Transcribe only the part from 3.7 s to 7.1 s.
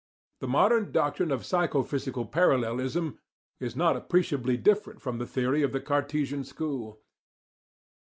not appreciably different from this theory of the Cartesian school.